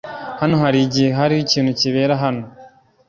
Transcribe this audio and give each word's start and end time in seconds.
Hano 0.39 0.55
harigihe 0.61 1.09
hariho 1.17 1.41
ikintu 1.45 1.71
kibera 1.79 2.13
hano. 2.23 2.43